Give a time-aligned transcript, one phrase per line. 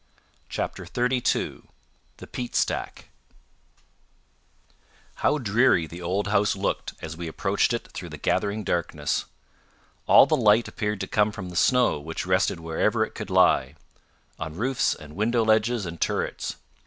[0.49, 1.61] CHAPTER XXXII
[2.17, 3.09] The Peat Stack
[5.17, 9.25] How dreary the old house looked as we approached it through the gathering darkness!
[10.07, 13.75] All the light appeared to come from the snow which rested wherever it could lie
[14.39, 16.55] on roofs and window ledges and turrets.